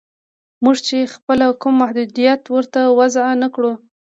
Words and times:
موږ 0.63 0.77
چې 0.87 1.11
خپله 1.15 1.45
کوم 1.61 1.73
محدودیت 1.81 2.41
ورته 2.47 2.81
وضع 2.99 3.27
نه 3.41 3.47
کړو 3.55 3.71